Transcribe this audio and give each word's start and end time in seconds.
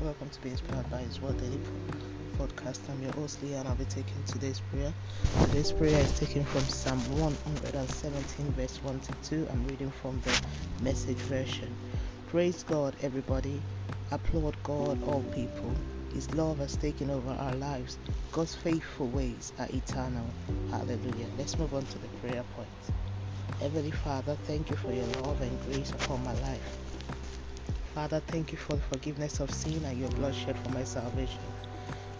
welcome 0.00 0.28
to 0.30 0.40
be 0.40 0.50
inspired 0.50 0.90
by 0.90 0.98
His 0.98 1.20
Word 1.20 1.38
Daily 1.38 1.60
Podcast. 2.36 2.90
I'm 2.90 3.00
your 3.00 3.12
host 3.12 3.40
Leah 3.40 3.60
and 3.60 3.68
I'll 3.68 3.76
be 3.76 3.84
taking 3.84 4.20
today's 4.24 4.58
prayer. 4.58 4.92
Today's 5.44 5.70
prayer 5.70 6.00
is 6.00 6.18
taken 6.18 6.42
from 6.42 6.62
Psalm 6.62 6.98
117, 7.20 8.52
verse 8.52 8.82
1 8.82 9.00
to 9.00 9.12
2. 9.22 9.48
I'm 9.48 9.64
reading 9.68 9.92
from 9.92 10.20
the 10.22 10.36
message 10.82 11.18
version. 11.18 11.72
Praise 12.26 12.64
God, 12.64 12.96
everybody. 13.00 13.62
Applaud 14.10 14.60
God, 14.64 15.00
all 15.04 15.22
people. 15.32 15.72
His 16.12 16.34
love 16.34 16.58
has 16.58 16.76
taken 16.76 17.10
over 17.10 17.30
our 17.30 17.54
lives. 17.54 17.96
God's 18.32 18.56
faithful 18.56 19.06
ways 19.06 19.52
are 19.60 19.68
eternal. 19.72 20.26
Hallelujah. 20.72 21.28
Let's 21.38 21.56
move 21.56 21.74
on 21.74 21.84
to 21.84 21.98
the 21.98 22.08
prayer 22.18 22.42
point. 22.56 22.68
Heavenly 23.60 23.92
Father, 23.92 24.34
thank 24.46 24.68
you 24.68 24.74
for 24.74 24.92
your 24.92 25.06
love 25.22 25.40
and 25.42 25.60
grace 25.66 25.92
upon 25.92 26.24
my 26.24 26.34
life. 26.40 26.78
Father, 27.94 28.20
thank 28.28 28.52
you 28.52 28.58
for 28.58 28.76
the 28.76 28.82
forgiveness 28.82 29.40
of 29.40 29.50
sin 29.50 29.84
and 29.84 29.98
your 29.98 30.10
blood 30.10 30.32
shed 30.32 30.56
for 30.56 30.70
my 30.70 30.84
salvation. 30.84 31.40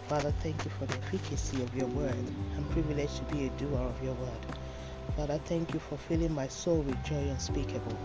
Father, 0.09 0.33
thank 0.43 0.65
you 0.65 0.71
for 0.73 0.87
the 0.87 0.97
efficacy 0.97 1.63
of 1.63 1.73
your 1.77 1.87
word. 1.87 2.25
I'm 2.57 2.65
privileged 2.71 3.19
to 3.19 3.25
be 3.27 3.47
a 3.47 3.51
doer 3.51 3.79
of 3.79 4.03
your 4.03 4.15
word. 4.15 4.47
Father, 5.17 5.39
thank 5.45 5.73
you 5.73 5.79
for 5.79 5.97
filling 5.97 6.35
my 6.35 6.49
soul 6.49 6.79
with 6.79 7.01
joy 7.05 7.29
unspeakable. 7.31 7.97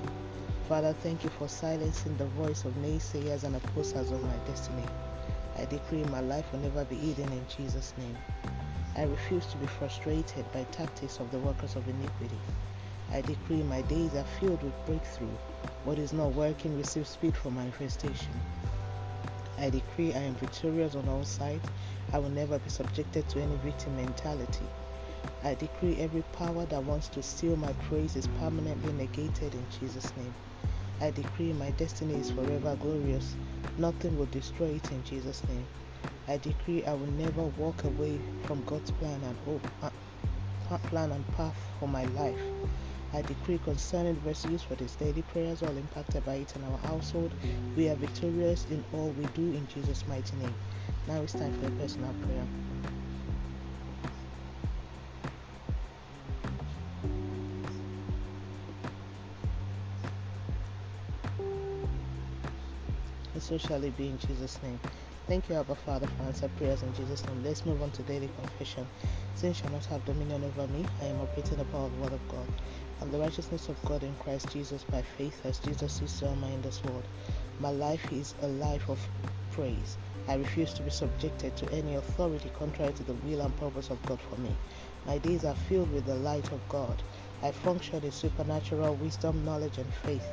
Father, 0.67 0.93
thank 0.93 1.23
you 1.23 1.31
for 1.31 1.47
silencing 1.47 2.15
the 2.17 2.27
voice 2.27 2.65
of 2.65 2.73
naysayers 2.75 3.43
and 3.43 3.55
opposers 3.55 4.11
of 4.11 4.21
my 4.23 4.37
destiny. 4.45 4.85
I 5.57 5.65
decree 5.65 6.03
my 6.03 6.19
life 6.19 6.51
will 6.51 6.59
never 6.59 6.85
be 6.85 6.95
hidden 6.95 7.33
in 7.33 7.47
Jesus' 7.47 7.95
name. 7.97 8.17
I 8.95 9.05
refuse 9.05 9.47
to 9.47 9.57
be 9.57 9.65
frustrated 9.65 10.51
by 10.51 10.65
tactics 10.65 11.19
of 11.19 11.31
the 11.31 11.39
workers 11.39 11.75
of 11.75 11.87
iniquity. 11.87 12.39
I 13.11 13.21
decree 13.21 13.63
my 13.63 13.81
days 13.83 14.13
are 14.15 14.25
filled 14.39 14.61
with 14.63 14.85
breakthrough. 14.85 15.37
What 15.83 15.99
is 15.99 16.13
not 16.13 16.33
working 16.33 16.77
receives 16.77 17.09
speed 17.09 17.37
for 17.37 17.51
manifestation. 17.51 18.33
I 19.57 19.69
decree 19.69 20.13
I 20.13 20.19
am 20.19 20.35
victorious 20.35 20.95
on 20.95 21.07
all 21.07 21.23
sides. 21.23 21.67
I 22.11 22.17
will 22.17 22.29
never 22.29 22.59
be 22.59 22.69
subjected 22.69 23.29
to 23.29 23.41
any 23.41 23.55
victim 23.57 23.95
mentality. 23.95 24.65
I 25.43 25.53
decree 25.53 25.97
every 25.99 26.23
power 26.33 26.65
that 26.65 26.83
wants 26.83 27.07
to 27.09 27.21
steal 27.23 27.55
my 27.55 27.71
praise 27.87 28.15
is 28.15 28.27
permanently 28.39 28.91
negated 28.93 29.53
in 29.53 29.65
Jesus' 29.79 30.11
name. 30.17 30.33
I 30.99 31.11
decree 31.11 31.53
my 31.53 31.71
destiny 31.71 32.15
is 32.15 32.31
forever 32.31 32.75
glorious. 32.81 33.35
Nothing 33.77 34.17
will 34.17 34.27
destroy 34.27 34.69
it 34.69 34.91
in 34.91 35.03
Jesus' 35.03 35.43
name. 35.47 35.67
I 36.27 36.37
decree 36.37 36.83
I 36.85 36.93
will 36.93 37.11
never 37.11 37.43
walk 37.43 37.83
away 37.83 38.19
from 38.47 38.63
God's 38.65 38.91
plan 38.91 39.21
and 39.23 39.37
hope, 39.45 39.67
uh, 39.83 39.89
plan 40.89 41.11
and 41.11 41.27
path 41.35 41.57
for 41.79 41.87
my 41.87 42.05
life. 42.05 42.41
I 43.15 43.21
decree 43.21 43.59
concerning 43.59 44.17
verses 44.17 44.61
for 44.61 44.75
this 44.75 44.97
daily 44.97 45.21
prayers, 45.21 45.63
all 45.63 45.77
impacted 45.77 46.25
by 46.25 46.35
it 46.35 46.53
in 46.57 46.65
our 46.65 46.77
household. 46.79 47.33
We 47.73 47.87
are 47.87 47.95
victorious 47.95 48.65
in 48.65 48.83
all 48.91 49.11
we 49.11 49.23
do 49.27 49.51
in 49.51 49.65
Jesus' 49.67 50.05
mighty 50.05 50.35
name. 50.35 50.53
Now 51.07 51.21
it's 51.21 51.31
time 51.31 51.53
for 51.53 51.65
a 51.65 51.71
personal 51.71 52.13
prayer. 52.25 52.45
And 63.33 63.41
so 63.41 63.57
shall 63.57 63.81
it 63.81 63.95
be 63.95 64.09
in 64.09 64.17
Jesus' 64.17 64.61
name. 64.61 64.81
Thank 65.27 65.49
you, 65.49 65.55
Abba 65.55 65.73
Father, 65.73 66.05
for 66.05 66.23
answer 66.25 66.47
prayers 66.49 66.83
in 66.83 66.93
Jesus' 66.93 67.25
name. 67.25 67.43
Let's 67.43 67.65
move 67.65 67.81
on 67.81 67.89
to 67.91 68.03
daily 68.03 68.29
confession. 68.39 68.87
Sin 69.33 69.53
shall 69.53 69.71
not 69.71 69.83
have 69.85 70.05
dominion 70.05 70.43
over 70.43 70.67
me. 70.67 70.85
I 71.01 71.05
am 71.05 71.19
operating 71.19 71.57
the 71.57 71.65
power 71.65 71.85
of 71.85 71.95
the 71.95 72.03
Word 72.03 72.13
of 72.13 72.27
God 72.29 72.47
and 73.01 73.11
the 73.11 73.17
righteousness 73.17 73.67
of 73.67 73.83
God 73.85 74.03
in 74.03 74.15
Christ 74.17 74.51
Jesus 74.51 74.83
by 74.83 75.01
faith, 75.01 75.41
as 75.43 75.57
Jesus 75.57 75.99
is 76.03 76.11
so 76.11 76.27
am 76.27 76.43
I 76.43 76.49
in 76.49 76.61
this 76.61 76.83
world. 76.83 77.07
My 77.59 77.71
life 77.71 78.13
is 78.13 78.35
a 78.43 78.47
life 78.47 78.87
of 78.87 78.99
praise. 79.49 79.97
I 80.27 80.35
refuse 80.35 80.73
to 80.75 80.83
be 80.83 80.91
subjected 80.91 81.57
to 81.57 81.71
any 81.71 81.95
authority 81.95 82.51
contrary 82.59 82.93
to 82.93 83.03
the 83.03 83.13
will 83.13 83.41
and 83.41 83.57
purpose 83.57 83.89
of 83.89 84.05
God 84.05 84.19
for 84.21 84.39
me. 84.39 84.55
My 85.07 85.17
days 85.17 85.43
are 85.43 85.55
filled 85.55 85.91
with 85.91 86.05
the 86.05 86.15
light 86.15 86.51
of 86.51 86.69
God. 86.69 87.01
I 87.43 87.51
function 87.51 88.03
in 88.03 88.11
supernatural 88.11 88.95
wisdom, 88.95 89.43
knowledge, 89.43 89.77
and 89.77 89.93
faith. 89.93 90.27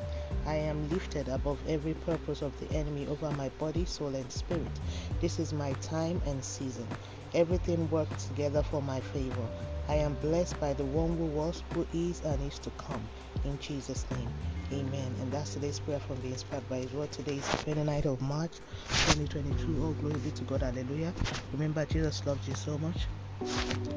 I 0.47 0.55
am 0.57 0.89
lifted 0.89 1.29
above 1.29 1.61
every 1.69 1.95
purpose 1.95 2.43
of 2.43 2.59
the 2.59 2.71
enemy 2.73 3.07
over 3.07 3.31
my 3.33 3.49
body, 3.51 3.85
soul, 3.85 4.15
and 4.15 4.31
spirit. 4.33 4.81
This 5.21 5.39
is 5.39 5.53
my 5.53 5.73
time 5.75 6.21
and 6.27 6.45
season. 6.45 6.89
Everything 7.35 7.89
works 7.89 8.27
together 8.27 8.62
for 8.62 8.83
my 8.83 9.01
favor. 9.01 9.49
I 9.89 9.97
am 9.97 10.15
blessed 10.15 10.59
by 10.61 10.75
the 10.75 10.85
one 10.85 11.17
who 11.17 11.27
was, 11.27 11.62
who 11.73 11.87
is, 11.93 12.21
and 12.23 12.43
is 12.43 12.59
to 12.61 12.71
come. 12.73 13.09
In 13.45 13.59
Jesus' 13.59 14.07
name, 14.11 14.31
amen. 14.73 15.17
And 15.21 15.33
that's 15.33 15.55
today's 15.55 15.81
prayer 15.81 16.01
from 16.01 16.21
the 16.21 16.29
Inspired 16.29 16.69
by 16.69 16.79
His 16.79 16.93
Word. 16.93 17.12
Today 17.12 17.37
is 17.37 17.49
the 17.65 17.75
29th 17.75 18.07
of 18.07 18.21
March, 18.21 18.61
2022. 18.89 19.83
All 19.83 19.93
glory 19.95 20.19
be 20.21 20.31
to 20.31 20.45
God. 20.45 20.62
Hallelujah. 20.62 21.15
Remember, 21.53 21.85
Jesus 21.87 22.25
loves 22.27 22.47
you 22.49 22.55
so 22.55 22.79
much. 22.79 23.09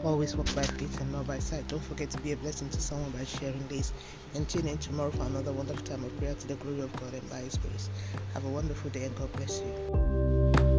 Always 0.03 0.35
walk 0.35 0.53
by 0.55 0.63
faith 0.63 1.01
and 1.01 1.11
not 1.11 1.27
by 1.27 1.39
sight. 1.39 1.67
Don't 1.67 1.83
forget 1.83 2.09
to 2.11 2.17
be 2.19 2.31
a 2.31 2.37
blessing 2.37 2.69
to 2.69 2.81
someone 2.81 3.11
by 3.11 3.25
sharing 3.25 3.67
this. 3.67 3.93
And 4.33 4.47
tune 4.47 4.67
in 4.67 4.77
tomorrow 4.77 5.11
for 5.11 5.23
another 5.23 5.51
wonderful 5.51 5.83
time 5.83 6.03
of 6.03 6.17
prayer 6.17 6.33
to 6.33 6.47
the 6.47 6.55
glory 6.55 6.81
of 6.81 6.93
God 6.99 7.13
and 7.13 7.29
by 7.29 7.39
His 7.39 7.57
grace. 7.57 7.89
Have 8.33 8.45
a 8.45 8.49
wonderful 8.49 8.89
day 8.91 9.05
and 9.05 9.15
God 9.15 9.31
bless 9.33 9.61
you. 9.61 10.74